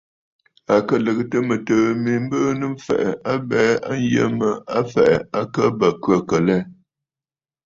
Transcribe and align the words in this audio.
À 0.73 0.75
kɨ 0.87 0.95
lɨ̀gɨtə̀ 1.05 1.39
mɨtɨ̀ɨ̂ 1.47 1.89
mi 2.03 2.13
mbɨɨnə̀ 2.25 2.69
m̀fɛ̀ʼɛ̀ 2.73 3.13
abɛɛ 3.31 3.67
a 3.91 3.93
yə 4.11 4.23
mə 4.37 4.49
a 4.77 4.79
fɛ̀ʼɛ 4.91 5.15
akə 5.39 5.63
bə 5.79 5.87
khə̂kə̀ 6.03 6.39
lɛ. 6.47 6.57